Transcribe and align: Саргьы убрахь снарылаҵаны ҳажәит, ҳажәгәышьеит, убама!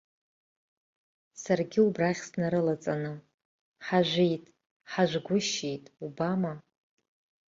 Саргьы 1.41 1.79
убрахь 1.87 2.21
снарылаҵаны 2.27 3.13
ҳажәит, 3.85 4.43
ҳажәгәышьеит, 4.91 5.83
убама! 6.05 6.53